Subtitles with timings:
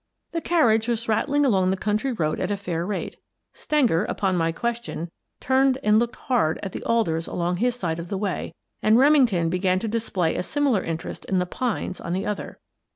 [0.31, 3.17] The carriage was rattling along the country road at a fair rate.
[3.53, 8.09] Stenger, upon my question, turned and looked hard at the alders along his side of
[8.09, 12.25] the way, and Remington began to display a similar interest in the pines on the
[12.25, 12.57] other.